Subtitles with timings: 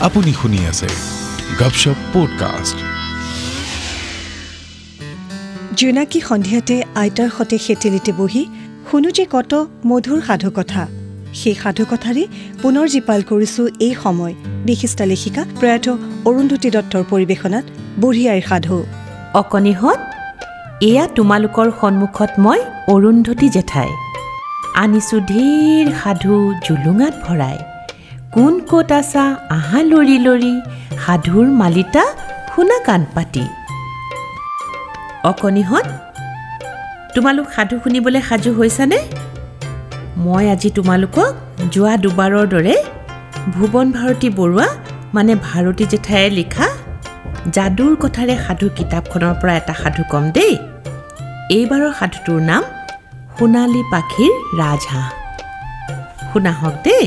[0.00, 0.88] আপুনি শুনি আছে
[1.60, 2.78] গপশ্বপ পডকাষ্ট
[5.74, 8.46] জোনাকী সন্ধিয়াতে আইতাৰ সতে সেতেলিতে বহি
[8.90, 9.52] শুনো যে কত
[9.86, 10.86] মধুৰ সাধুকথা।
[11.34, 12.24] সেই সাধুকথাৰে
[12.62, 14.34] পুনৰ জীপাল কৰিছো এই সময়।
[14.64, 15.86] বিশিষ্ট লেখিকা প্ৰয়াত
[16.24, 17.64] অৰুন্ধতী দত্তৰ পৰিৱেশনাত
[18.00, 18.86] বুঢ়ী আইৰ সাধু
[19.34, 20.00] অকণিহঁত
[20.80, 23.90] এয়া তোমালোকৰ সন্মুখত মই অৰুন্ধতী জেঠাই।
[24.74, 26.34] আনিছোঁ ধেৰ সাধু
[26.64, 27.58] জুলুঙাত ভৰাই।
[28.38, 29.24] কোন ক'ত আছা?
[29.56, 30.54] আহা লৰি লৰি
[31.04, 32.02] সাধুৰ মালিতা
[32.50, 33.44] শুনা কাণ পাতি।
[35.30, 35.86] অকণিহঁত
[37.14, 38.98] তোমালোক সাধু শুনিবলৈ সাজু হৈছানে?
[40.24, 41.32] মই আজি তোমালোকক
[41.74, 42.76] যোৱা দুবাৰৰ দৰে
[43.54, 44.68] ভুৱন ভাৰতী বৰুৱা
[45.14, 46.66] মানে ভাৰতী জেঠায়ে লিখা
[47.56, 50.52] যাদুৰ কথাৰে সাধু কিতাপখনৰ পৰা এটা সাধু ক'ম দেই।
[51.56, 52.62] এইবাৰৰ সাধুটোৰ নাম
[53.36, 55.08] সোণালী পাখিৰ ৰাজহাঁহ।
[56.30, 57.06] শুনা হওক দেই।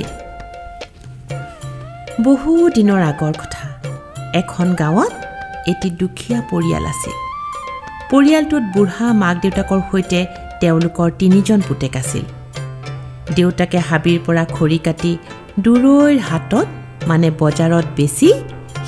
[2.27, 3.67] বহু দিনৰ আগৰ কথা।
[4.33, 5.13] এখন গাঁৱত
[5.71, 7.15] এটি দুখীয়া পৰিয়াল আছিল।
[8.11, 10.19] পৰিয়ালটোত বুঢ়া মাক দেউতাকৰ সৈতে
[10.61, 12.25] তেওঁলোকৰ তিনিজন পুতেক আছিল।
[13.35, 15.11] দেউতাকে হাবিৰ পৰা খৰি কাটি
[15.65, 16.67] দূৰৈৰ হাতত
[17.07, 18.29] মানে বজাৰত বেচি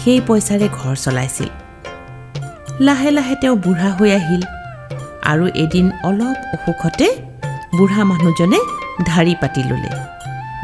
[0.04, 1.50] সেই পইচাৰে ঘৰ চলাইছিল।
[2.86, 4.44] লাহে লাহে তেওঁ বুঢ়া হৈ আহিল
[5.32, 7.08] আৰু এদিন অলপ অসুখতে
[7.78, 8.60] বুঢ়া মানুহজনে
[9.06, 9.92] ঢাৰি পাতি ল'লে।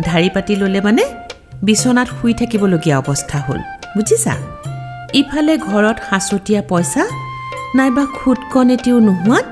[0.05, 1.03] ঢাৰি পাতি ল'লে মানে
[1.67, 3.61] বিচনাত শুই থাকিবলগীয়া অৱস্থা হ'ল।
[3.95, 4.33] বুজিছা?
[5.21, 7.03] ইফালে ঘৰত সাঁচতীয়া পইচা
[7.77, 9.47] নাইবা খুটকণ এটিও নোহোৱাত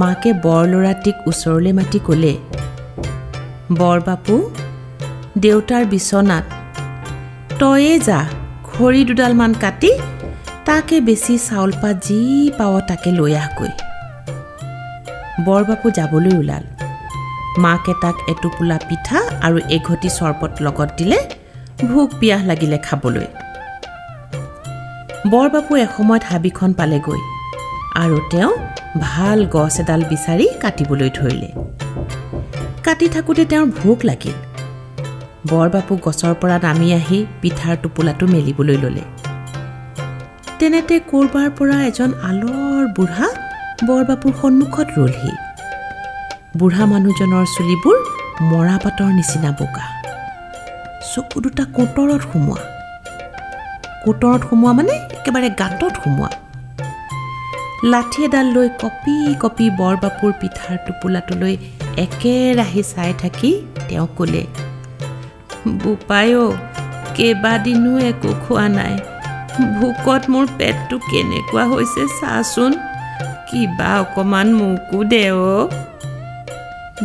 [0.00, 2.34] মাকে বৰ ল'ৰাটিক ওচৰলৈ মাতি ক'লে
[3.78, 4.34] বৰ বাপু
[5.44, 6.44] দেউতাৰ বিচনাত
[7.60, 8.20] তয়ে যা
[8.70, 9.90] খৰি দুডালমান কাটি
[10.66, 12.18] তাকে বেছি চাউল পাত যি
[12.58, 13.72] পাৱ তাকে লৈ আহগৈ।
[15.46, 16.64] বৰবাপু যাবলৈ ওলাল।
[17.64, 21.18] মাকে তাক এটোপোলা পিঠা আৰু এঘটি চৰবত লগত দিলে।
[21.88, 23.26] ভোক পিয়াহ লাগিলে খাবলৈ।
[25.30, 27.20] বৰবাপু এসময়ত হাবিখন পালেগৈ
[27.94, 28.52] আৰু তেওঁ
[29.00, 31.50] ভাল গছ এডাল বিচাৰি কাটিবলৈ ধৰিলে।
[32.82, 34.32] কাটি থাকোঁতে তেওঁৰ ভোক লাগিল।
[35.50, 39.04] বৰবাপু গছৰ পৰা নামি আহি পিঠাৰ টোপোলাটো মেলিবলৈ ল'লে।
[40.58, 43.28] তেনেতে ক'ৰবাৰ পৰা এজন আলৰ বুঢ়া
[43.86, 45.32] বৰবাপুৰ সন্মুখত ৰলহি।
[46.58, 47.96] বুঢ়া মানুহজনৰ চুলিবোৰ
[48.42, 49.99] মৰাপাতৰ নিচিনা বগা।
[51.00, 52.62] চকু দুটা কোটৰত সোমোৱা।
[54.04, 56.30] কোটৰত সোমোৱা মানে একেবাৰে গাঁতত সোমোৱা।
[57.92, 61.54] লাঠি এডাল লৈ কপি কপি বৰবাপুৰ পিঠাৰ টোপোলাটোলৈ
[62.04, 63.50] একেৰাহি চাই থাকি
[63.88, 64.42] তেওঁ ক'লে
[65.82, 66.44] বোপায়ো
[67.16, 68.94] কেইবাদিনো একো খোৱা নাই।
[69.78, 72.72] ভোকত মোৰ পেটটো কেনেকুৱা হৈছে চাচোন।
[73.48, 75.68] কিবা অকণমান মোকো দে অ'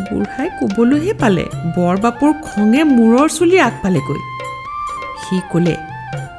[0.08, 1.46] বুঢ়াই ক'বলৈহে পালে
[1.76, 4.20] বৰবাপুৰ খঙে মূৰৰ চুলি আগফালেগৈ
[5.24, 5.76] সি ক'লে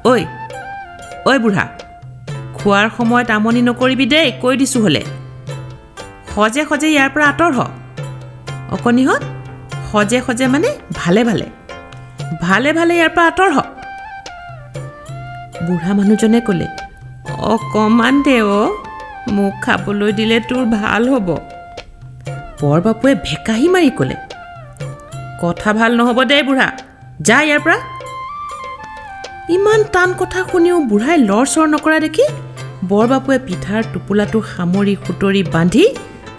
[0.04, 0.14] ঐ
[1.26, 1.64] ঐ বুঢ়া
[2.56, 5.02] খোৱাৰ সময়ত আমনি নকৰিবি দেই কৈ দিছোঁ হ'লে।
[6.32, 7.60] সজে সজে ইয়াৰ পৰা আঁতৰ হ।
[8.74, 9.22] অকণিহঁত
[9.90, 11.46] সজে সজে মানে ভালে ভালে
[12.42, 13.58] ভালে ভালে ইয়াৰ পৰা আঁতৰ হ।
[15.66, 16.66] বুঢ়া মানুহজনে ক'লে
[17.52, 18.76] অকণমান দে অ'
[19.32, 21.28] মোক খাবলৈ দিলে তোৰ ভাল হ'ব।
[22.60, 24.16] বৰবাপুৱে ভেকাহি মাৰি ক'লে।
[25.42, 26.68] কথা ভাল নহ'ব দেই বুঢ়া
[27.28, 27.78] যা ইয়াৰ পৰা।
[29.56, 32.26] ইমান টান কথা শুনিও বুঢ়াই লৰ চৰ নকৰা দেখি
[32.90, 35.84] বৰবাপুৱে পিঠাৰ টোপোলাটো সামৰি সুতৰি বান্ধি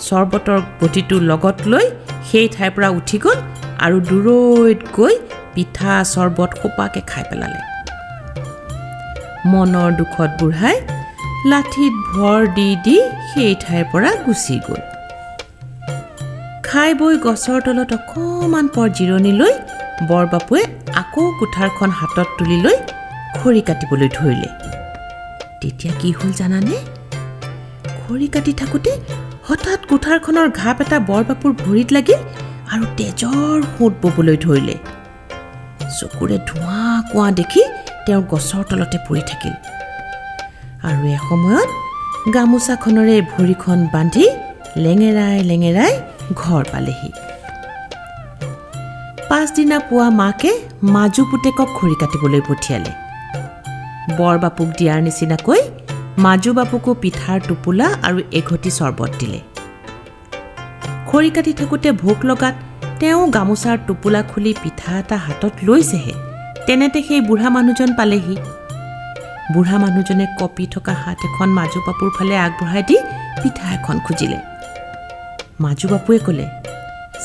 [0.07, 1.85] চৰ্বতৰ বটিটো লগত লৈ
[2.27, 3.37] সেই ঠাইৰ পৰা উঠি গ'ল
[3.85, 5.13] আৰু দূৰৈত গৈ
[5.53, 7.61] পিঠা চৰ্বত সোপাকে খাই পেলালে।
[9.51, 10.77] মনৰ দুখত বুঢ়াই
[11.51, 12.97] লাঠিত ভৰ দি দি
[13.29, 14.81] সেই ঠাইৰ পৰা গুচি গ'ল।
[16.69, 19.53] খাই বৈ গছৰ তলত অকণমান পৰ জিৰণি লৈ
[20.09, 20.61] বৰবাপুৱে
[21.01, 22.75] আকৌ কোঠাৰখন হাতত তুলি লৈ
[23.37, 24.49] খৰি কাটিবলৈ ধৰিলে।
[25.61, 26.75] তেতিয়া কি হ'ল জানানে?
[27.99, 28.91] খৰি কাটি থাকোঁতে
[29.47, 32.19] হঠাৎ কোঠাৰখনৰ ঘাপ এটা বৰবাপুৰ ভৰিত লাগিল
[32.73, 34.75] আৰু তেজৰ সোঁত ববলৈ ধৰিলে।
[35.97, 37.63] চকুৰে ধোঁৱা কোৱা দেখি
[38.05, 39.53] তেওঁ গছৰ তলতে পৰি থাকিল।
[40.87, 41.69] আৰু এসময়ত
[42.35, 44.25] গামোচাখনেৰে ভৰিখন বান্ধি
[44.83, 45.93] লেঙেৰাই লেঙেৰাই
[46.33, 47.11] ঘৰ পালেহি।
[49.29, 50.51] পাছদিনা পুৱা মাকে
[50.83, 52.91] মাজু পুতেকক খৰি কাটিবলৈ পঠিয়ালে।
[54.17, 55.61] বৰবাপুক দিয়াৰ নিচিনাকৈ
[56.17, 59.39] মাজু বাপুকো পিঠাৰ টোপোলা আৰু এঘটি চৰ্বত দিলে।
[61.07, 62.55] খৰি কাটি থাকোঁতে ভোক লগাত
[62.99, 66.13] তেওঁ গামোচাৰ টোপোলা খুলি পিঠা এটা হাতত লৈছেহে
[66.65, 68.35] তেনেতে সেই বুঢ়া মানুহজন পালেহি।
[69.53, 72.97] বুঢ়া মানুহজনে কপি থকা হাত এখন মাজু বাপুৰ ফালে আগবঢ়াই দি
[73.43, 74.56] পিঠা এখন খুজিলে।
[75.63, 76.45] মাজু বাপুৱে ক'লে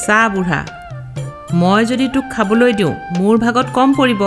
[0.05, 0.61] চা বুঢ়া
[1.61, 4.23] মই যদি তোক খাবলৈ দিওঁ মোৰ ভাগত কম পৰিব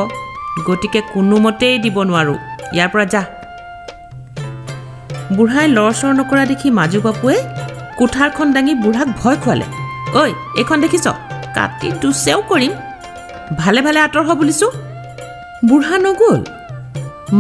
[0.68, 2.38] গতিকে কোনোমতেই দিব নোৱাৰোঁ।
[2.76, 3.22] ইয়াৰ পৰা যা।
[5.36, 7.38] বুঢ়াই লৰ চৰ নকৰা দেখি মাজু বাপুৱে
[8.00, 9.68] কোঠাৰখন দাঙি বুঢ়াক ভয় খুৱালে
[10.20, 10.24] ঐ
[10.60, 11.06] এইখন দেখিছ?
[11.56, 12.74] কাটি দুচেও কৰিম।
[13.62, 14.72] ভালে ভালে আঁতৰ হ বুলিছোঁ?
[15.70, 16.40] বুঢ়া নগ'ল।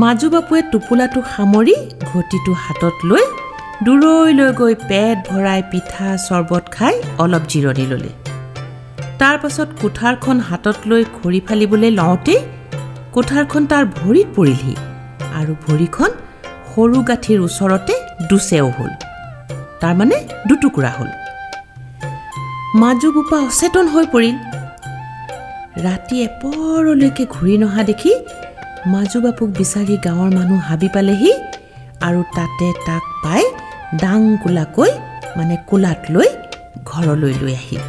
[0.02, 1.76] মাজু বাপুৱে টোপোলাটো সামৰি
[2.10, 3.26] ঘটিটো হাতত লৈ
[3.84, 8.12] দূৰৈলৈ গৈ পেট ভৰাই পিঠা চৰ্বত খাই অলপ জিৰণি ল'লে।
[9.20, 12.40] তাৰ পাছত কোঠাৰখন হাতত লৈ খৰি ফালিবলৈ লওঁতেই
[13.16, 14.76] কোঠাৰখন তাৰ ভৰিত পৰিলহি
[15.40, 16.10] আৰু ভৰিখন
[16.72, 17.94] সৰু গাঁঠিৰ ওচৰতে
[18.30, 18.92] দুচেও হ'ল।
[19.82, 20.18] তাৰমানে
[20.50, 21.10] দুটুকুৰা হ'ল।
[22.82, 24.36] মাজু বোপা অচেতন হৈ পৰিল।
[25.86, 28.12] ৰাতি এপৰলৈকে ঘূৰি নহা দেখি
[28.94, 31.32] মাজু বাপুক বিচাৰি গাঁৱৰ মানুহ হাবি পালেহি
[32.08, 33.44] আৰু তাতে তাক পাই
[33.94, 34.92] ডাং কোলাকৈ
[35.38, 36.30] মানে কোলাত লৈ
[36.86, 37.84] ঘৰলৈ লৈ আহিল।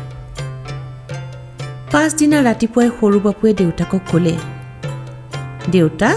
[1.93, 4.35] পাছদিনা ৰাতিপুৱাই সৰু বাপুৱে দেউতাকক ক'লে
[5.71, 6.11] দেউতা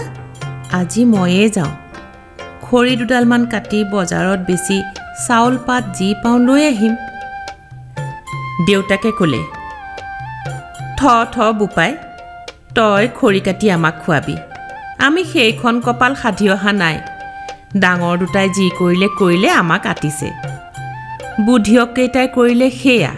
[0.72, 1.72] আজি ময়ে যাওঁ।
[2.62, 4.82] খৰি দুডালমান কাটি বজাৰত বেচি
[5.26, 6.94] চাউল পাত যি পাওঁ লৈ আহিম।
[8.66, 9.42] দেউতাকে ক'লে
[10.98, 11.00] থ
[11.34, 11.96] থ বোপাই
[12.74, 14.36] তই খৰি কাটি আমাক খোৱাবি।
[14.98, 16.98] আমি সেইখন কপাল সাধি অহা নাই।
[17.76, 20.28] ডাঙৰ দুটাই যি কৰিলে কৰিলে আমাক আতিছে।
[21.46, 23.12] বুদ্ধিয়ককেইটাই কৰিলে সেয়া।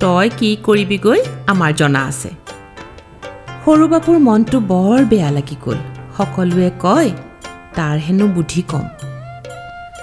[0.00, 2.30] তই কি কৰিবিগৈ আমাৰ জনা আছে।
[3.64, 5.78] সৰু বাপুৰ মনটো বৰ বেয়া লাগি গ'ল।
[6.16, 7.10] সকলোৱে কয়
[7.76, 8.86] তাৰ হেনো বুদ্ধি কম।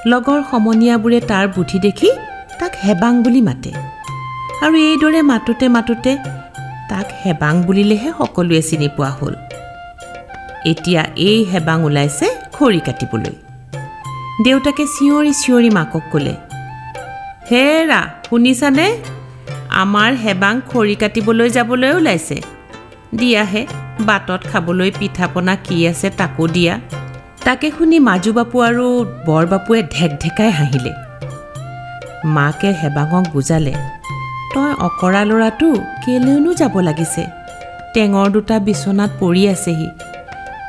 [0.05, 2.09] লগৰ সমনীয়াবোৰে তাৰ বুদ্ধি দেখি
[2.59, 3.71] তাক হেবাং বুলি মাতে।
[4.63, 6.17] আৰু এইদৰে মাতোতে মাতোতে
[6.89, 9.35] তাক হেবাং বুলিলেহে সকলোৱে চিনি পোৱা হ'ল।
[10.65, 13.35] এতিয়া এই হেবাং ওলাইছে খৰি কাটিবলৈ।
[14.45, 16.33] দেউতাকে চিঞৰি চিঞৰি মাকক ক'লে
[17.49, 18.87] হেৰা শুনিছানে?
[19.81, 22.37] আমাৰ হেবাং খৰি কাটিবলৈ যাবলৈ ওলাইছে।
[23.17, 23.61] দিয়াহে
[23.99, 26.73] বাটত খাবলৈ পিঠা পনা কি আছে তাকো দিয়া।
[27.45, 28.85] তাকে শুনি মাজু বাপু আৰু
[29.25, 30.91] বৰ বাপুৱে ঢেক ঢেকাই হাঁহিলে।
[32.35, 33.73] মাকে হেবাঙক বুজালে
[34.53, 35.69] তই অকৰা ল'ৰাটো
[36.03, 37.23] কেলৈনো যাব লাগিছে?
[37.93, 39.89] টেঙৰ দুটা বিচনাত পৰি আছেহি।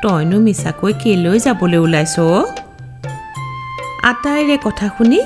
[0.03, 2.17] তইনো মিছাকৈ কেলৈ যাবলৈ ওলাইছ?
[4.11, 5.21] আটাইৰে কথা শুনি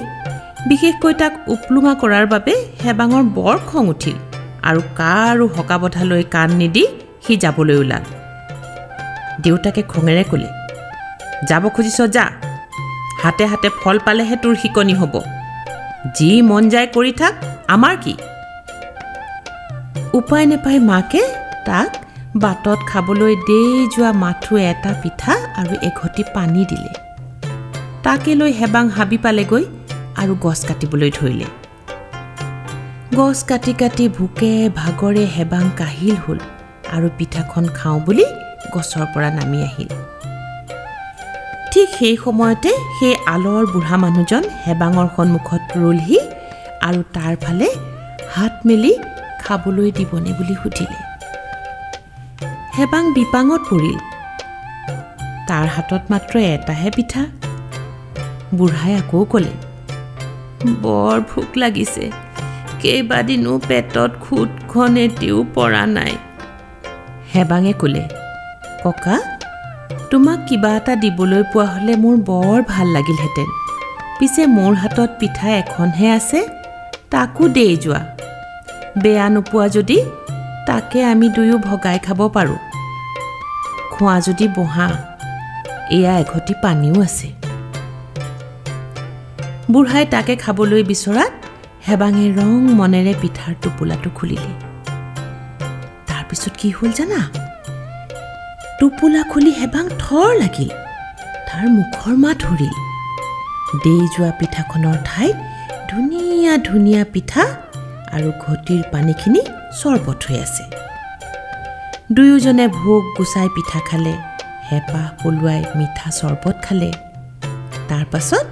[0.69, 2.53] বিশেষকৈ তাক উপলুঙা কৰাৰ বাবে
[2.85, 4.17] হেবাঙৰ বৰ খং উঠিল
[4.69, 6.85] আৰু কাৰো সকাবধালৈ কাণ নিদি
[7.25, 8.05] সি যাবলৈ ওলাল।
[9.43, 10.49] দেউতাকে খঙেৰে ক'লে
[11.49, 12.25] যাব খুজিছ যা।
[13.23, 15.15] হাতে হাতে ফল পালেহে তোৰ শিকনি হ'ব।
[16.17, 17.35] যি মন যায় কৰি থাক
[17.69, 18.15] আমাৰ কি?
[20.15, 21.23] উপায় নেপাই মাকে
[21.67, 21.91] তাক
[22.41, 26.93] বাটত খাবলৈ দেই যোৱা মাথো এটা পিঠা আৰু এঘটি পানী দিলে।
[28.05, 29.65] তাকে লৈ হেবাং হাবি পালেগৈ
[30.21, 31.47] আৰু গছ কাটিবলৈ ধৰিলে।
[33.19, 36.39] গছ কাটি কাটি ভোকে ভাগৰে হেবাং কাহিল হ'ল
[36.95, 38.25] আৰু পিঠাখন খাওঁ বুলি
[38.75, 39.91] গছৰ পৰা নামি আহিল।
[41.73, 46.19] ঠিক সেই সময়তে সেই আলৰ বুঢ়া মানুহজন হেবাঙৰ সন্মুখত ৰলহি
[46.89, 47.69] আৰু তাৰ ফালে
[48.35, 48.93] হাত মেলি
[49.45, 51.12] খাবলৈ দিবনে বুলি সুধিলে।
[52.77, 53.99] হেবাং বিপাঙত পৰিল।
[55.49, 57.23] তাৰ হাতত মাত্ৰ এটাহে পিঠা।
[58.57, 59.55] বুঢ়াই আকৌ ক'লে
[60.83, 62.05] বৰ ভোক লাগিছে।
[62.81, 66.15] কেইবাদিনো পেটত খুটখন এটিও পৰা নাই।
[67.35, 68.05] হেবাঙে ক'লে
[68.85, 69.17] ককা
[70.11, 73.49] তোমাক কিবা এটা দিবলৈ পোৱা হ'লে মোৰ বৰ ভাল লাগিলহেঁতেন।
[74.19, 76.41] পিছে মোৰ হাতত পিঠা এখনহে আছে
[77.11, 78.01] তাকো দেই যোৱা।
[79.03, 79.99] বেয়া নোপোৱা যদি
[80.67, 82.59] তাকে আমি দুয়ো ভগাই খাব পাৰোঁ।
[83.93, 84.87] খোৱা যদি বহা
[85.97, 87.29] এয়া এঘটি পানীও আছে।
[89.73, 91.33] বুঢ়াই তাকে খাবলৈ বিচৰাত
[91.89, 94.53] হেবাঙে ৰং মনেৰে পিঠাৰ টোপোলাটো খুলিলে।
[96.09, 97.21] তাৰপিছত কি হ'ল জানা?
[98.81, 100.71] টোপোলা খুলি হেবাং থৰ লাগিল।
[101.49, 102.75] তাৰ মুখৰ মাত ধৰিল।
[103.85, 105.37] দেই যোৱা পিঠাখনৰ ঠাইত
[105.91, 107.45] ধুনীয়া ধুনীয়া পিঠা
[108.15, 109.43] আৰু ঘটিৰ পানীখিনি
[109.81, 110.65] চৰ্বত হৈ আছে।
[112.17, 114.15] দুয়োজনে ভোগ গুচাই পিঠা খালে
[114.69, 116.91] হেঁপাহ পলুৱাই মিঠা চৰ্বত খালে।
[117.89, 118.47] তাৰ পাছত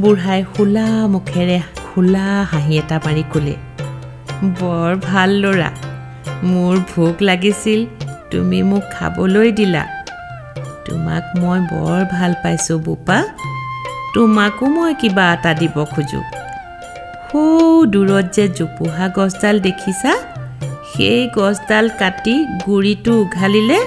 [0.00, 3.54] বুঢ়াই খোলা মুখেৰে খোলা হাঁহি এটা মাৰি ক'লে
[4.58, 5.70] বৰ ভাল ল'ৰা
[6.50, 7.80] মোৰ ভোক লাগিছিল
[8.30, 9.84] তুমি মোক খাবলৈ দিলা।
[10.86, 13.18] তোমাক মই বৰ ভাল পাইছোঁ বোপা
[14.14, 16.24] তোমাকো মই কিবা এটা দিব খোজোঁ।
[17.28, 17.40] সৌ
[17.92, 20.12] দূৰত যে জোপোহা গছডাল দেখিছা
[20.98, 22.34] সেই গছডাল কাটি
[22.66, 23.78] গুৰিটো উঘালিলে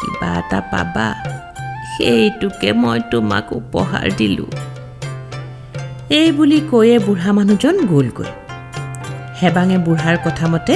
[0.00, 1.08] কিবা এটা পাবা।
[1.92, 4.50] সেইটোকে মই তোমাক উপহাৰ দিলোঁ।
[6.10, 8.30] এই বুলি কৈয়ে বুঢ়া মানুহজন গ'লগৈ
[9.40, 10.74] হেবাঙে বুঢ়াৰ কথামতে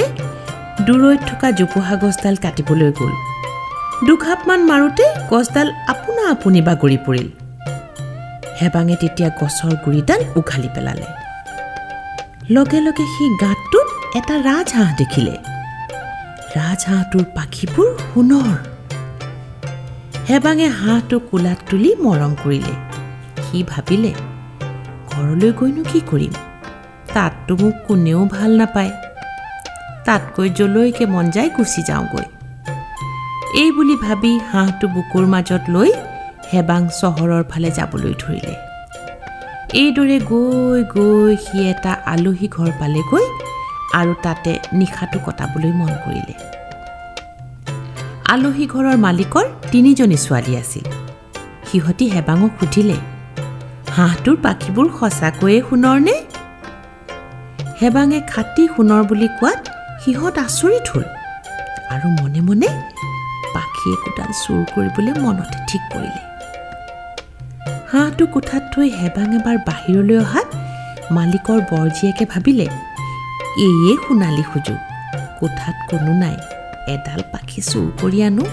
[0.85, 3.13] দূৰৈত থকা জোপোহা গছডাল কাটিবলৈ গ'ল।
[4.07, 7.27] দুখাপমান মাৰোঁতে গছডাল আপোনা আপুনি বাগৰি পৰিল।
[8.61, 11.07] হেবাঙে তেতিয়া গছৰ গুৰিডাল উঘালি পেলালে।
[12.49, 15.52] লগে লগে সি গাঁতটোত এটা ৰাজহাঁহ দেখিলে।
[16.57, 18.57] ৰাজহাঁহটোৰ পাখিবোৰ সোণৰ।
[20.29, 22.73] হেবাঙে হাঁহটো কোলাত তুলি মৰম কৰিলে।
[23.45, 24.13] সি ভাবিলে
[25.11, 26.33] ঘৰলৈ গৈনো কি কৰিম?
[27.13, 28.91] তাততো মোক কোনেও ভাল নাপায়।
[30.05, 32.25] তাতকৈ যলৈকে মন যায় গুচি যাওঁগৈ।
[33.61, 35.91] এই বুলি ভাবি হাঁহটো বুকুৰ মাজত লৈ
[36.53, 38.55] হেবাং চহৰৰ ফালে যাবলৈ ধৰিলে।
[39.73, 43.25] এইদৰে গৈ গৈ সি এটা আলহী ঘৰ পালেগৈ।
[43.99, 46.35] আৰু তাতে নিশাটো কটাবলৈ মন কৰিলে।
[48.33, 50.85] আলহী ঘৰৰ মালিকৰ তিনিজনী ছোৱালী আছিল।
[51.67, 52.97] সিহঁতি হেবাঙক সুধিলে
[53.95, 56.15] হাঁহটোৰ পাখিবোৰ সঁচাকৈয়ে সোণৰনে
[57.79, 59.61] হেবাঙে খাটি সোণৰ বুলি কোৱাত
[60.03, 61.05] সিহঁত আচৰিত হ'ল
[61.93, 62.69] আৰু মনে মনে
[63.55, 66.21] পাখি একোডাল চুৰ কৰিবলৈ মনতে ঠিক কৰিলে।
[67.91, 70.49] হাঁহটো কোঠাত থৈ হেবাং এবাৰ বাহিৰলৈ অহাত
[71.17, 72.67] মালিকৰ বৰজীয়েকে ভাবিলে
[73.57, 74.79] এয়ে সোণালী সুযোগ
[75.39, 76.37] কোঠাত কোনো নাই।
[76.87, 78.45] এডাল পাখি চুৰ কৰি আনো।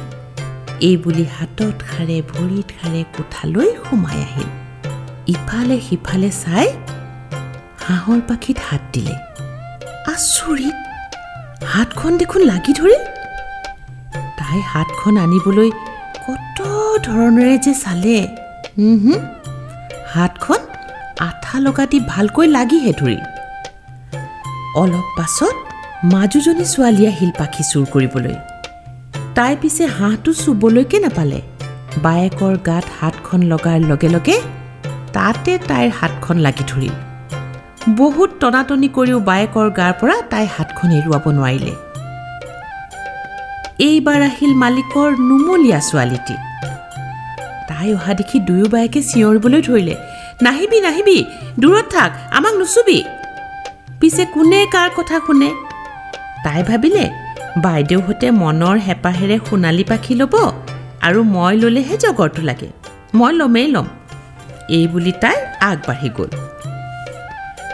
[0.81, 4.49] এই বুলি হাতত খাৰে ভৰিত খাৰে কোঠালৈ সোমাই আহিল।
[5.27, 6.69] ইফালে সিফালে চাই
[7.87, 9.15] হাঁহৰ পাখিত হাত দিলে।
[10.07, 10.77] আচৰিত!
[11.65, 13.03] হাতখন দেখোন লাগি ধৰিল।
[14.39, 15.71] তাই হাতখন আনিবলৈ
[16.27, 16.59] কত
[17.05, 18.27] ধৰণেৰে যে চালে।
[20.15, 20.61] হাতখন
[21.19, 23.40] আঠা লগা দি ভালকৈ লাগিহে ধৰিল।
[24.79, 25.57] অলপ পাছত
[26.13, 28.37] মাজুজনী ছোৱালী আহিল পাখি চুৰ কৰিবলৈ।
[29.37, 31.41] তাই পিছে হাঁহটো চুবলৈকে নাপালে।
[32.05, 34.37] বায়েকৰ গাত হাতখন লগাৰ লগে লগে
[35.15, 36.95] তাতে তাইৰ হাতখন লাগি ধৰিল।
[38.01, 41.75] বহুত টনাটনি কৰিও বায়েকৰ গাৰ পৰা তাই হাতখন এৰুৱাব নোৱাৰিলে।
[43.89, 46.37] এইবাৰ আহিল মালিকৰ নুমলীয়া ছোৱালীটি।
[47.69, 49.95] তাই অহা দেখি দুয়ো বায়েকে চিঞৰিবলৈ ধৰিলে।
[50.45, 51.19] নাহিবি নাহিবি
[51.61, 52.99] দূৰত থাক আমাক নুচুবি।
[54.01, 55.49] পিছে কোনে কাৰ কথা শুনে?
[56.45, 57.05] তাই ভাবিলে
[57.65, 60.35] বাইদেউহঁতে মনৰ হেঁপাহেৰে সোণালী পাখি ল'ব
[61.07, 62.69] আৰু মই ল'লেহে জগৰটো লাগে।
[63.15, 63.87] মই ল'মেই ল'ম।
[64.77, 66.31] এই বুলি তাই আগবাঢ়ি গ'ল।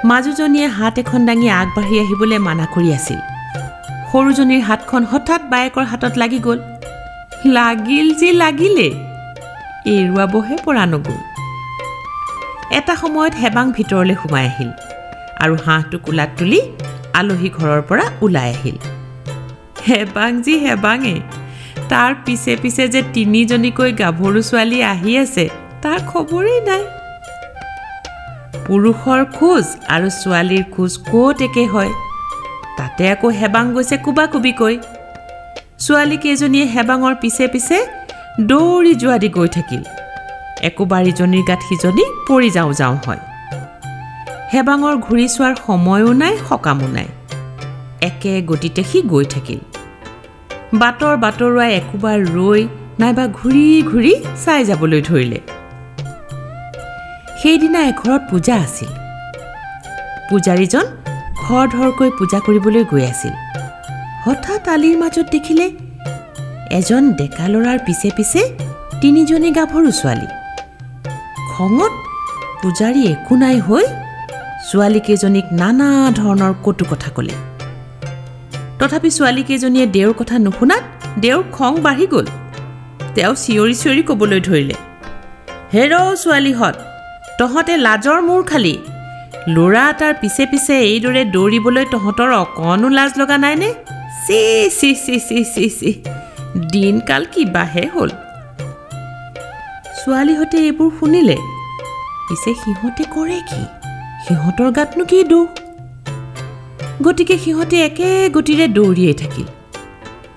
[0.04, 3.20] মাজুজনীয়ে হাত এখন দাঙি আগবাঢ়ি আহিবলৈ মানা কৰি আছিল।
[4.10, 6.58] সৰুজনীৰ হাতখন হঠাৎ বায়েকৰ হাতত লাগি গ'ল।
[7.56, 8.88] লাগিল যি লাগিলে
[9.94, 11.18] এৰুৱাবহে পৰা নগ'ল।
[12.78, 14.70] এটা সময়ত হেবাং ভিতৰলৈ সোমাই আহিল।
[15.40, 16.60] আৰু হাঁহটো কোলাত তুলি
[17.18, 18.78] আলহী ঘৰৰ পৰা ওলাই আহিল।
[19.86, 21.16] হেবাং যি হেবাঙে।
[21.88, 25.44] তাৰ পিছে পিছে যে তিনিজনীকৈ গাভৰু ছোৱালী আহি আছে
[25.82, 26.82] তাৰ খবৰেই নাই।
[28.66, 29.64] পুৰুষৰ খোজ
[29.94, 31.92] আৰু ছোৱালীৰ খোজ ক'ত একে হয়?
[32.78, 34.74] তাতে আকৌ হেবাং গৈছে কোবা কোবিকৈ
[35.84, 37.78] ছোৱালীকেইজনীয়ে হেবাঙৰ পিছে পিছে
[38.50, 39.82] দৌৰি যোৱা দি গৈ থাকিল।
[40.68, 43.22] একোবাৰ ইজনীৰ গাত সিজনী পৰি যাওঁ যাওঁ হয়।
[44.52, 47.08] হেবাঙৰ ঘূৰি চোৱাৰ সময়ো নাই সকামো নাই।
[48.08, 49.60] একে গতিতে সি গৈ থাকিল।
[50.80, 52.60] বাটৰ বাটৰুৱাই একোবাৰ ৰৈ
[53.00, 54.12] নাইবা ঘূৰি ঘূৰি
[54.44, 55.38] চাই যাবলৈ ধৰিলে।
[57.40, 58.90] সেইদিনা এঘৰত পূজা আছিল।
[60.28, 60.86] পূজাৰীজন
[61.42, 63.34] খৰধৰকৈ পূজা কৰিবলৈ গৈ আছিল।
[64.24, 65.66] হঠাৎ আলিৰ মাজত দেখিলে
[66.78, 68.40] এজন ডেকা ল'ৰাৰ পিছে পিছে
[69.00, 70.28] তিনিজনী গাভৰু ছোৱালী।
[71.52, 71.92] খঙত
[72.62, 73.86] পূজাৰী একো নাই হৈ
[74.68, 77.34] ছোৱালীকেইজনীক নানা ধৰণৰ কটু কথা ক'লে।
[78.78, 80.84] তথাপি ছোৱালীকেইজনীয়ে দেওৰ কথা নুশুনাত
[81.24, 82.26] দেওৰ খং বাঢ়ি গ'ল।
[83.16, 84.76] তেওঁ চিঞৰি চিঞৰি ক'বলৈ ধৰিলে
[85.74, 85.92] হেৰ
[86.22, 86.76] ছোৱালীহঁত
[87.38, 88.74] তহঁতে লাজৰ মূৰ খালি।
[89.54, 93.70] ল'ৰা এটাৰ পিছে পিছে এইদৰে দৌৰিবলৈ তহঁতৰ অকণো লাজ লগা নাইনে?
[94.26, 94.40] চি
[94.78, 95.90] চি চি চি চি চি
[96.72, 98.10] দিনকাল কিবাহে হ'ল?
[99.98, 101.36] ছোৱালীহঁতে এইবোৰ শুনিলে।
[102.28, 103.62] পিছে সিহঁতে কৰে কি?
[104.26, 105.48] সিহঁতৰ গাতনো কি দোষ
[107.04, 109.46] গতিকে সিহঁতে একে গতিৰে দৌৰিয়েই থাকিল।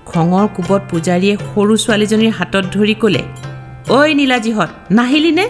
[0.09, 3.23] খঙৰ কোবত পূজাৰীয়ে সৰু ছোৱালীজনীৰ হাতত ধৰি ক'লে
[3.95, 5.45] ঐ নীলাজীহঁত নাহিলিনে?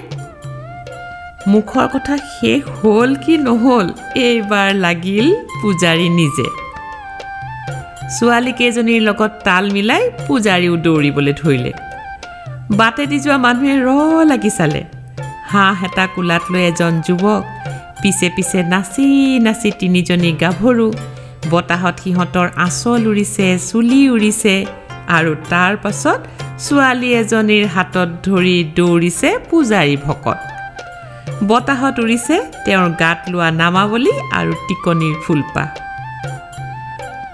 [1.51, 3.87] মুখৰ কথা শেষ হ'ল কি নহ'ল
[4.25, 5.27] এইবাৰ লাগিল
[5.61, 6.47] পূজাৰী নিজে।
[8.15, 11.71] ছোৱালীকেইজনীৰ লগত তাল মিলাই পূজাৰীও দৌৰিবলৈ ধৰিলে।
[12.79, 13.89] বাটেদি যোৱা মানুহে ৰ
[14.31, 14.81] লাগি চালে।
[15.51, 17.43] হাঁহ এটা কোলাত লৈ এজন যুৱক
[18.01, 19.07] পিছে পিছে নাচি
[19.45, 20.87] নাচি তিনিজনী গাভৰু।
[21.51, 24.55] বতাহত সিহঁতৰ আঁচল উৰিছে চুলি উৰিছে
[25.17, 26.19] আৰু তাৰ পাছত
[26.63, 30.39] ছোৱালী এজনীৰ হাতত ধৰি দৌৰিছে পূজাৰী ভকত।
[31.49, 35.67] বতাহত উৰিছে তেওঁৰ গাত লোৱা নামাৱলী আৰু টিকনিৰ ফুলপাহ।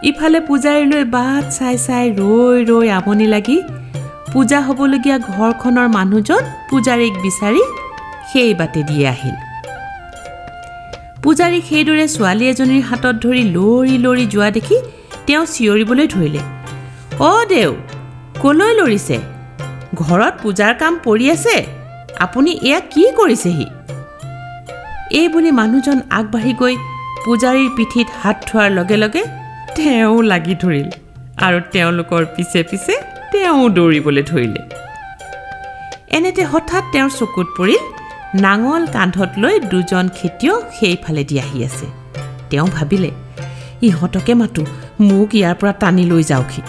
[0.09, 3.57] ইফালে পূজাৰীলৈ বাট চাই চাই ৰৈ ৰৈ আমনি লাগি
[4.33, 7.63] পূজা হ'বলগীয়া ঘৰখনৰ মানুহজন পূজাৰীক বিচাৰি
[8.29, 9.37] সেই বাটে দিয়ে আহিল।
[11.25, 14.75] পূজাৰীক সেইদৰে ছোৱালী এজনীৰ হাতত ধৰি লৰি লৰি যোৱা দেখি
[15.27, 16.41] তেওঁ চিঞৰিবলৈ ধৰিলে।
[17.29, 17.71] অ' দেউ
[18.43, 19.17] কলৈ লৰিছে?
[20.01, 21.55] ঘৰত পূজাৰ কাম পৰি আছে।
[22.25, 23.67] আপুনি এয়া কি কৰিছেহি?
[25.19, 26.75] এই বুলি মানুহজন আগবাঢ়ি গৈ
[27.25, 29.23] পূজাৰীৰ পিঠিত হাত থোৱাৰ লগে লগে
[29.75, 30.87] তেওঁ লাগি ধৰিল
[31.45, 32.93] আৰু তেওঁলোকৰ পিছে পিছে
[33.31, 34.61] তেওঁ দৌৰিবলৈ ধৰিলে।
[36.17, 37.83] এনেতে হঠাৎ তেওঁৰ চকুত পৰিল
[38.43, 41.87] নাঙল কান্ধত লৈ দুজন খেতিয়ক সেইফালেদি আহি আছে।
[42.49, 43.11] তেওঁ ভাবিলে
[43.87, 44.63] ইহঁতকে মাতো
[45.07, 46.61] মোক ইয়াৰ পৰা টানি লৈ যাওকহি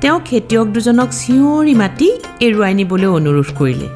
[0.00, 2.08] তেওঁ খেতিয়ক দুজনক চিঞৰি মাতি
[2.46, 3.88] এৰুৱাই নিবলৈ অনুৰোধ কৰিলে।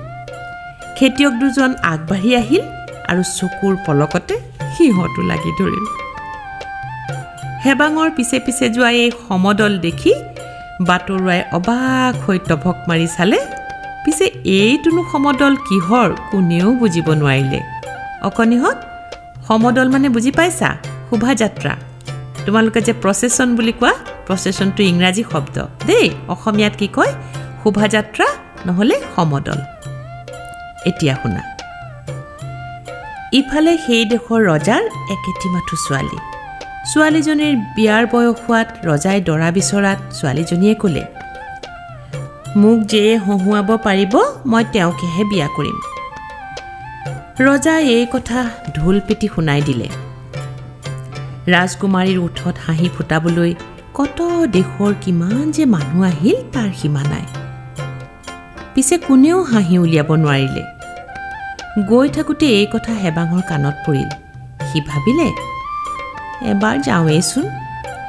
[0.96, 2.64] খেতিয়ক দুজন আগবাঢ়ি আহিল
[3.10, 4.34] আৰু চকুৰ পলকতে
[4.74, 5.84] সিহঁতো লাগি ধৰিল।
[7.64, 10.12] হেবাঙৰ পিছে পিছে যোৱা এই সমদল দেখি
[10.88, 13.38] বাটৰুৱাই অবাক হৈ টভক মাৰি চালে
[14.04, 14.26] পিছে
[14.58, 17.60] এইটোনো সমদল কিহৰ কোনেও বুজিব নোৱাৰিলে।
[18.28, 18.78] অকণিহঁত
[19.48, 20.68] সমদল মানে বুজি পাইছা?
[21.08, 21.72] শোভাযাত্ৰা।
[22.46, 23.92] তোমালোকে যে প্ৰচেছন বুলি কোৱা
[24.26, 25.56] প্ৰচেছনটো ইংৰাজী শব্দ।
[25.86, 27.12] দেই অসমীয়াত কি কয়?
[27.62, 28.26] শোভাযাত্ৰা
[28.66, 29.58] নহ'লে সমদল।
[30.88, 31.42] এতিয়া শুনা।
[33.32, 34.82] ইফালে সেই দেশৰ ৰজাৰ
[35.14, 36.18] একেটি মাথো ছোৱালী।
[36.90, 41.04] ছোৱালীজনীৰ বিয়াৰ বয়স হোৱাত ৰজাই দৰা বিচৰাত ছোৱালীজনীয়ে ক'লে
[42.62, 44.14] মোক যিয়ে হহুৱাব পাৰিব
[44.50, 45.78] মই তেওঁকেহে বিয়া কৰিম।
[47.46, 48.38] ৰজাই এই কথা
[48.76, 49.88] ঢোল পিটি শুনাই দিলে।
[51.54, 53.50] ৰাজকুমাৰীৰ ওঠত হাঁহি ফুটাবলৈ
[53.98, 54.18] কত
[54.56, 57.26] দেশৰ কিমান যে মানুহ আহিল তাৰ সীমা নাই।
[58.74, 60.62] পিছে কোনেও হাঁহি উলিয়াব নোৱাৰিলে।
[61.90, 64.08] গৈ থাকোঁতে এই কথা হেবাঙৰ কাণত পৰিল।
[64.68, 65.28] সি ভাবিলে
[66.52, 67.46] এবাৰ যাওঁৱেইচোন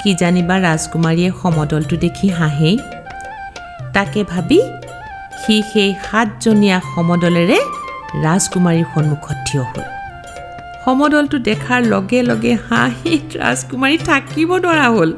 [0.02, 2.76] কিজানিবা ৰাজকুমাৰীয়ে সমদলটো দেখি হাঁহেই
[3.96, 4.60] তাকে ভাবি
[5.42, 7.58] সি সেই সাতজনীয়া সমদলেৰে
[8.24, 9.84] ৰাজকুমাৰীৰ সন্মুখত থিয় হ'ল।
[10.84, 15.10] সমদলটো দেখাৰ লগে লগে হাঁহিত ৰাজকুমাৰী থাকিব নোৱাৰা হ'ল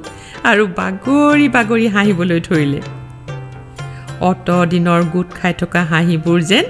[0.51, 2.81] আৰু বাগৰি বাগৰি হাঁহিবলৈ ধৰিলে।
[4.31, 6.65] অত দিনৰ গোট খাই থকা হাঁহিবোৰ যেন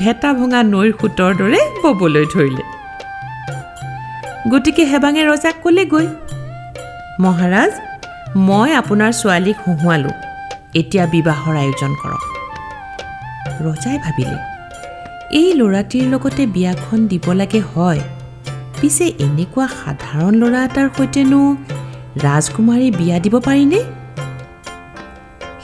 [0.00, 2.64] ভেটা ভঙা নৈৰ সোঁতৰ দৰে ববলৈ ধৰিলে।
[4.52, 6.06] গতিকে হেবাঙে ৰজাক ক'লে গৈ
[7.24, 7.72] মহাৰাজ
[8.48, 10.16] মই আপোনাৰ ছোৱালীক হঁহুৱালোঁ।
[10.78, 12.22] এতিয়া বিবাহৰ আয়োজন কৰক।
[13.66, 14.38] ৰজাই ভাবিলে
[15.32, 18.00] এই ল'ৰাটিৰ লগতে বিয়াখন দিব লাগে হয়।
[18.80, 21.40] পিছে এনেকুৱা সাধাৰণ ল'ৰা এটাৰ সৈতেনো
[22.24, 23.80] ৰাজকুমাৰী বিয়া দিব পাৰিনে?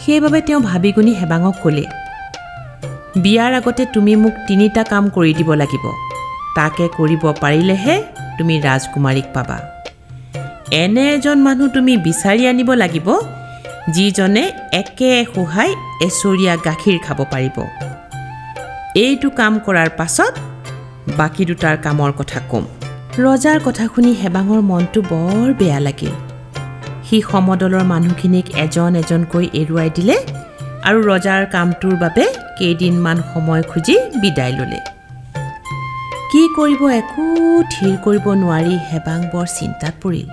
[0.03, 1.85] সেইবাবে তেওঁ ভাবি গুণি হেবাঙক ক'লে
[3.23, 5.85] বিয়াৰ আগতে তুমি মোক তিনিটা কাম কৰি দিব লাগিব।
[6.57, 7.97] তাকে কৰিব পাৰিলেহে
[8.39, 9.57] তুমি ৰাজকুমাৰীক পাবা।
[10.83, 13.09] এনে এজন মানুহ তুমি বিচাৰি আনিব লাগিব।
[13.95, 15.71] যিজনে একে সোহাই
[16.07, 17.57] এচৰীয়া গাখীৰ খাব পাৰিব।
[18.97, 20.35] এইটো কাম কৰাৰ পাছত
[21.19, 22.65] বাকী দুটাৰ কামৰ কথা ক'ম।
[23.27, 26.15] ৰজাৰ কথা শুনি হেবাঙৰ মনটো বৰ বেয়া লাগিল।
[27.07, 30.17] সি সমদলৰ মানুহখিনিক এজন এজনকৈ এৰুৱাই দিলে
[30.89, 32.25] আৰু ৰজাৰ কামটোৰ বাবে
[32.59, 34.81] কেইদিনমান সময় খুজি বিদায় ল'লে।
[36.31, 37.27] কি কৰিব একো
[37.73, 40.29] থিৰ কৰিব নোৱাৰি হেবাং বৰ চিন্তাত পৰিল।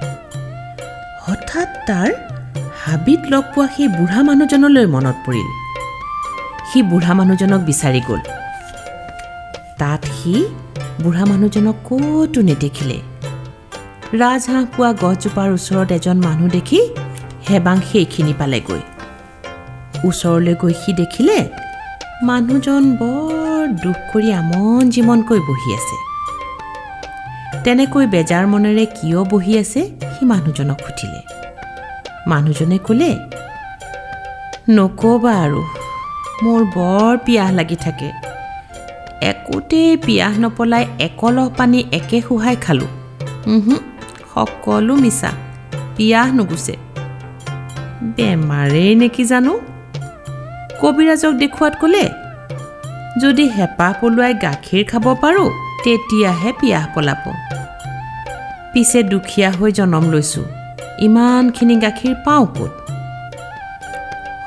[1.26, 2.10] হঠাৎ তাৰ
[2.86, 5.50] হাবিত লগ পোৱা সেই বুঢ়া মানুহজনলৈ মনত পৰিল।
[6.70, 8.22] সি বুঢ়া মানুহজনক বিচাৰি গ'ল।
[9.80, 10.34] তাত সি
[11.04, 12.98] বুঢ়া মানুহজনক ক'তো নেদেখিলে।
[14.22, 16.80] ৰাজহাঁহ পোৱা গছজোপাৰ ওচৰত এজন মানুহ দেখি
[17.50, 18.82] হেবাং সেইখিনি পালেগৈ।
[20.08, 21.38] ওচৰলৈ গৈ সি দেখিলে
[22.30, 25.98] মানুহজন বৰ দুখ কৰি আমন জিমনকৈ বহি আছে।
[27.64, 29.82] তেনেকৈ বেজাৰ মনেৰে কিয় বহি আছে
[30.14, 31.33] সি মানুহজনক সুধিলে।
[32.32, 33.12] মানুহজনে ক'লে
[34.76, 35.62] নক'বা আৰু
[36.44, 38.10] মোৰ বৰ পিয়াহ লাগি থাকে।
[39.32, 42.92] একোতেই পিয়াহ নপলাই একলহ পানী একে সোহাই খালোঁ।
[44.32, 45.32] সকলো মিছা
[45.96, 46.76] পিয়াহ নুগুচে
[48.16, 49.54] বেমাৰেই নেকি জানো?
[50.82, 52.06] কবিৰাজক দেখুৱাত ক'লে
[53.22, 55.50] যদি হেঁপাহ পলোৱাই গাখীৰ খাব পাৰোঁ
[55.84, 57.24] তেতিয়াহে পিয়াহ পলাব।
[58.74, 60.46] পিছে দুখীয়া হৈ জনম লৈছোঁ।
[61.06, 62.74] ইমানখিনি গাখীৰ পাওঁ ক'ত?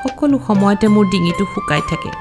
[0.01, 2.11] সকলো সময়তে মোৰ ডিঙিটো শুকাই থাকে।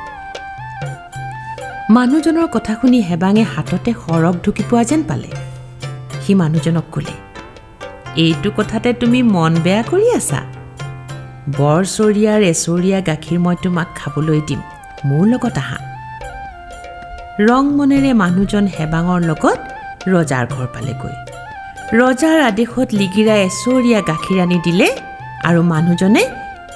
[1.91, 5.31] মানুহজনৰ কথা শুনি হেবাঙে হাততে সৰগ ঢুকি পোৱা যেন পালে।
[6.23, 7.15] সি মানুহজনক ক'লে
[8.17, 10.41] এইটো কথাতে তুমি মন বেয়া কৰি আছা?
[11.59, 14.61] বৰচৰীয়াৰ এচৰীয়া গাখীৰ মই তোমাক খাবলৈ দিম
[15.05, 15.79] মোৰ লগত আহা।
[17.41, 19.59] ৰং মনেৰে মানুহজন হেবাঙৰ লগত
[20.09, 21.26] ৰজাৰ ঘৰ পালেগৈ।
[21.87, 24.89] ৰজাৰ আদেশত লিগিৰাই এচৰীয়া গাখীৰ আনি দিলে
[25.49, 26.23] আৰু মানুহজনে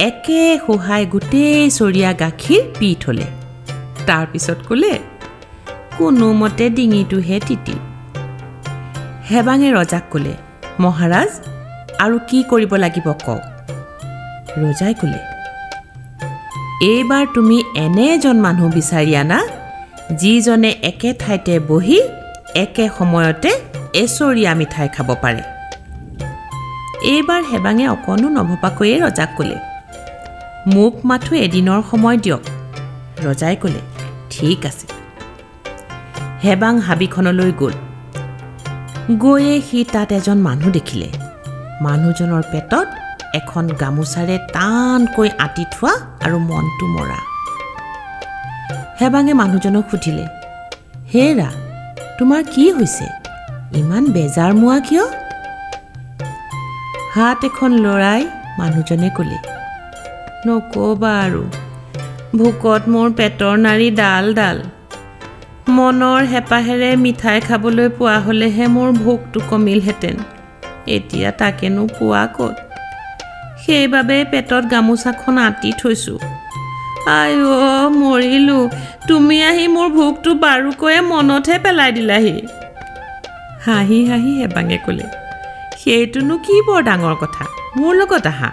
[0.01, 3.27] একে সোহাই গোটেই চৰিয়া গাখীৰ পি থলে।
[4.07, 4.93] তাৰপিছত ক'লে
[5.99, 7.77] কোনোমতে ডিঙিটোহে তিতি।
[9.31, 10.35] হেবাঙে ৰজাক ক'লে
[10.81, 11.31] মহাৰাজ
[12.05, 13.43] আৰু কি কৰিব লাগিব কওক?
[14.63, 15.21] ৰজাই ক'লে
[16.91, 19.41] এইবাৰ তুমি এনে এজন মানুহ বিচাৰি আনা
[20.21, 21.99] যিজনে একে ঠাইতে বহি
[22.55, 23.53] একে সময়তে
[23.95, 25.43] এচৰীয়া মিঠাই খাব পাৰে।
[27.03, 29.57] এইবাৰ হেবাঙে অকণো নভবাকৈয়ে ৰজাক ক'লে
[30.75, 32.41] মোক মাথো এদিনৰ সময় দিয়ক।
[33.25, 33.81] ৰজাই ক'লে
[34.31, 34.87] ঠিক আছে।
[36.45, 37.73] হেবাং হাবিখনলৈ গ'ল।
[39.19, 41.09] গৈয়ে সি তাত এজন মানুহ দেখিলে।
[41.83, 42.89] মানুহজনৰ পেটত
[43.35, 45.93] এখন গামোচাৰে টানকৈ আঁতি থোৱা
[46.25, 47.19] আৰু মনটো মৰা।
[49.01, 50.25] হেবাঙে মানুহজনক সুধিলে
[51.15, 51.51] হেৰা
[52.19, 53.20] তোমাৰ কি হৈছে?
[53.79, 55.05] ইমান বেজাৰ মোৱা কিয়?
[57.15, 58.23] হাত এখন লৰাই
[58.59, 59.39] মানুহজনে ক'লে
[60.47, 61.43] নক'বা আৰু।
[62.37, 64.59] ভোকত মোৰ পেটৰ নাৰী ডাল ডাল।
[65.69, 70.17] মনৰ হেঁপাহেৰে মিঠাই খাবলৈ পোৱা হ'লেহে মোৰ ভোকটো কমিলহেঁতেন।
[70.87, 72.57] এতিয়া তাকেনো পোৱা ক'ত?
[73.63, 76.19] সেইবাবে পেটত গামোচাখন আঁতি থৈছোঁ।
[77.07, 77.33] আই
[77.69, 78.65] অ' মৰিলোঁ।
[79.09, 82.37] তুমি আহি মোৰ ভোকটো বাৰুকৈয়ে মনতহে পেলাই দিলাহি।
[83.67, 85.07] হাঁহি হাঁহি হেবাঙে ক'লে
[85.81, 87.45] সেইটোনো কি বৰ ডাঙৰ কথা?
[87.79, 88.51] মোৰ লগত আহা।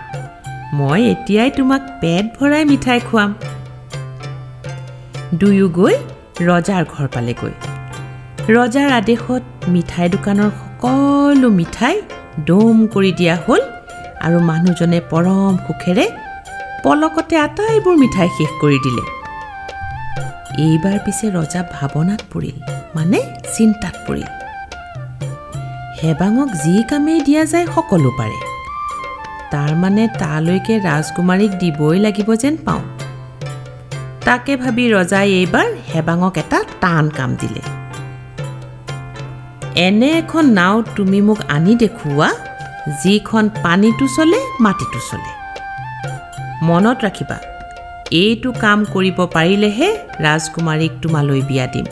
[0.78, 3.30] মই এতিয়াই তোমাক পেট ভৰাই মিঠাই খুৱাম।
[5.39, 5.96] দুয়ো গৈ
[6.50, 7.54] ৰজাৰ ঘৰ পালেগৈ।
[8.56, 9.43] ৰজাৰ আদেশত
[9.74, 11.96] মিঠাই দোকানৰ সকলো মিঠাই
[12.50, 13.62] দম কৰি দিয়া হ'ল
[14.26, 16.06] আৰু মানুহজনে পৰম সুখেৰে
[16.84, 19.04] পলকতে আটাইবোৰ মিঠাই শেষ কৰি দিলে।
[20.65, 22.58] এইবাৰ পিছে ৰজা ভাৱনাত পৰিল
[22.96, 23.20] মানে
[23.56, 24.30] চিন্তাত পৰিল।
[26.04, 28.40] হেবাঙক যি কামেই দিয়া যায় সকলো পাৰে।
[29.52, 32.84] তাৰমানে তালৈকে ৰাজকুমাৰীক দিবই লাগিব যেন পাওঁ।
[34.26, 37.62] তাকে ভাবি ৰজাই এইবাৰ হেবাঙক এটা টান কাম দিলে।
[39.86, 42.30] এনে এখন নাও তুমি মোক আনি দেখুওৱা
[43.04, 45.32] যিখন পানীটো চলে মাটিটো চলে।
[46.62, 47.38] মনত ৰাখিবা
[48.12, 49.90] এইটো কাম কৰিব পাৰিলেহে
[50.26, 51.88] ৰাজকুমাৰীক তোমালৈ বিয়া দিম।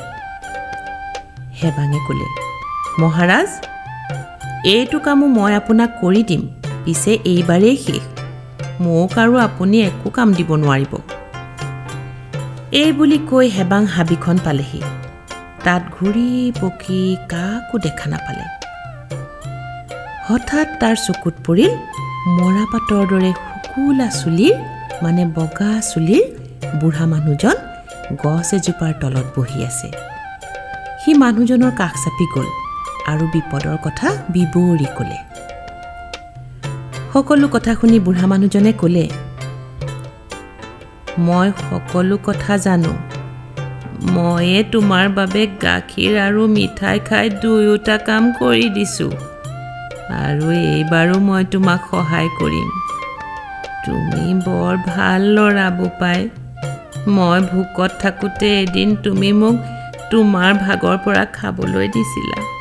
[1.61, 2.27] হেবাঙে ক'লে
[2.99, 3.49] মহাৰাজ
[4.73, 6.41] এইটো কামো মই আপোনাক কৰি দিম।
[6.85, 8.03] পিছে এইবাৰেই শেষ।
[8.83, 10.93] মোক আৰু আপুনি একো কাম দিব নোৱাৰিব।
[12.81, 14.81] এই বুলি কৈ হেবাং হাবিখন পালেহি।
[15.65, 16.29] তাত ঘূৰি
[16.61, 17.01] পকি
[17.31, 18.45] কাকো দেখা নাপালে।
[20.27, 21.71] হঠাৎ তাৰ চকুত পৰিল
[22.37, 24.55] মৰাপাতৰ দৰে শুকুলা চুলিৰ
[25.03, 26.23] মানে বগা চুলিৰ
[26.79, 27.57] বুঢ়া মানুহজন
[28.23, 29.87] গছ এজোপাৰ তলত বহি আছে।
[31.01, 32.64] সি মানুহজনৰ কাষ চাপি গ'ল।
[33.05, 35.17] আৰু বিপদৰ কথা বিবৰি ক'লে।
[37.13, 39.05] সকলো কথা শুনি বুঢ়া মানুহজনে ক'লে
[41.17, 42.93] মই সকলো কথা জানো।
[44.13, 49.11] ময়ে তোমাৰ বাবে গাখীৰ আৰু মিঠাই খাই দুয়োটা কাম কৰি দিছোঁ।
[50.23, 52.67] আৰু এইবাৰো মই তোমাক সহায় কৰিম।
[53.85, 56.29] তুমি বৰ ভাল ল'ৰা বোপাই।
[57.07, 59.55] মই ভোকত থাকোঁতে এদিন তুমি মোক
[60.11, 62.54] তোমাৰ ভাগৰ পৰা খাবলৈ দিছিলা।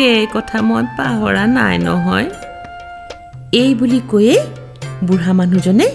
[0.00, 2.28] সেই কথা মই পাহৰা নাই নহয়।
[3.52, 4.36] এই বুলি কৈয়ে
[5.06, 5.86] বুঢ়া মানুহজনে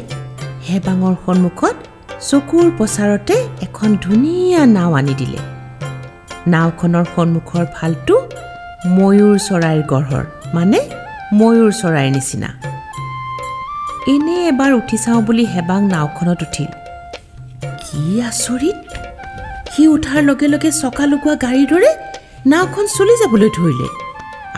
[0.68, 1.76] হেবাঙৰ সন্মুখত
[2.30, 5.40] চকুৰ প্ৰচাৰতে এখন ধুনীয়া নাও আনি দিলে।
[6.54, 8.16] নাওখনৰ সন্মুখৰ ফালটো
[8.96, 10.80] ময়ূৰ চৰাইৰ গঢ়ৰ মানে
[11.40, 12.50] ময়ূৰ চৰাইৰ নিচিনা।
[14.14, 16.72] এনে এবাৰ উঠি চাওঁ বুলি হেবাং নাওখনত উঠিল।
[17.84, 18.78] কি আচৰিত!
[19.72, 21.92] সি উঠাৰ লগে লগে চকা লগোৱা গাড়ীৰ দৰে
[22.52, 23.88] নাওখন চলি যাবলৈ ধৰিলে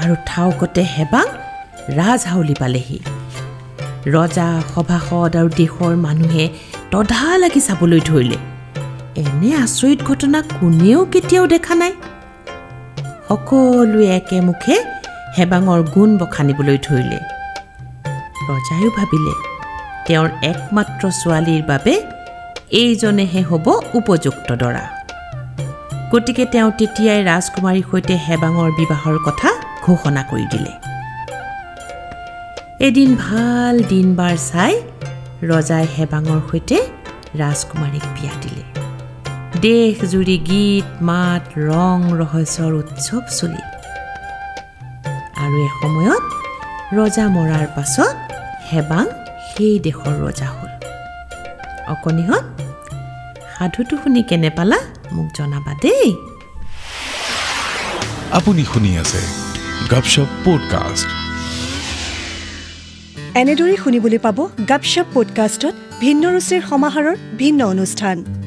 [0.02, 1.28] আৰু ঠাউকতে হেবাং
[2.00, 2.98] ৰাজহাউলি পালেহি।
[4.16, 6.46] ৰজা সভাসদ আৰু দেশৰ মানুহে
[6.92, 8.38] তধা লাগি চাবলৈ ধৰিলে।
[9.22, 11.94] এনে আচৰিত ঘটনা কোনেও কেতিয়াও দেখা নাই।
[13.28, 14.76] সকলোৱে একেমুখে
[15.38, 17.20] হেবাঙৰ গুণ বখানিবলৈ ধৰিলে।
[18.50, 19.34] ৰজায়ো ভাবিলে
[20.08, 21.94] তেওঁৰ একমাত্ৰ ছোৱালীৰ বাবে
[22.82, 23.66] এইজনেহে হ'ব
[24.00, 24.86] উপযুক্ত দৰা।
[26.14, 29.50] গতিকে তেওঁ তেতিয়াই ৰাজকুমাৰীৰ সৈতে হেবাঙৰ বিবাহৰ কথা
[29.86, 30.74] ঘোষণা কৰি দিলে।
[32.88, 34.74] এদিন ভাল দিন বাৰ চাই
[35.52, 36.78] ৰজাই হেবাঙৰ সৈতে
[37.42, 38.64] ৰাজকুমাৰীক বিয়া দিলে।
[39.68, 43.64] দেশ জুৰি গীত মাত ৰং ৰহস্যৰ উৎসৱ চলি।
[45.44, 46.26] আৰু এসময়ত
[46.98, 48.16] ৰজা মৰাৰ পাছত
[48.70, 49.06] হেবাং
[49.50, 50.72] সেই দেশৰ ৰজা হ'ল।
[51.94, 52.46] অকণিহঁত
[53.54, 54.80] সাধুটো শুনি কেনে পালা?
[55.12, 56.16] মোক জনাবা দেই।
[58.32, 59.22] আপুনি শুনি আছে
[59.92, 61.08] গপশপ পডকাষ্ট।
[63.36, 68.47] এনেদৰেই শুনিবলৈ পাব গপশ্বপ পডকাষ্টত ভিন্ন ৰুচিৰ সমাহাৰৰ ভিন্ন অনুষ্ঠান।